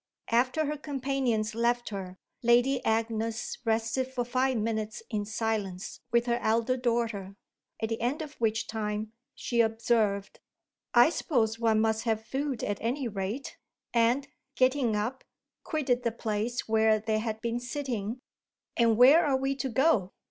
III 0.31 0.37
After 0.39 0.65
her 0.65 0.77
companions 0.77 1.53
left 1.53 1.89
her 1.89 2.17
Lady 2.41 2.83
Agnes 2.83 3.59
rested 3.65 4.07
for 4.07 4.25
five 4.25 4.57
minutes 4.57 5.03
in 5.11 5.25
silence 5.25 5.99
with 6.11 6.25
her 6.25 6.39
elder 6.41 6.75
daughter, 6.75 7.35
at 7.79 7.89
the 7.89 8.01
end 8.01 8.23
of 8.23 8.33
which 8.41 8.65
time 8.65 9.13
she 9.35 9.61
observed: 9.61 10.39
"I 10.95 11.11
suppose 11.11 11.59
one 11.59 11.81
must 11.81 12.05
have 12.05 12.25
food 12.25 12.63
at 12.63 12.79
any 12.81 13.07
rate," 13.07 13.57
and, 13.93 14.27
getting 14.55 14.95
up, 14.95 15.23
quitted 15.63 16.01
the 16.01 16.11
place 16.11 16.67
where 16.67 16.97
they 16.99 17.19
had 17.19 17.39
been 17.39 17.59
sitting. 17.59 18.21
"And 18.75 18.97
where 18.97 19.23
are 19.23 19.37
we 19.37 19.53
to 19.55 19.69
go? 19.69 20.13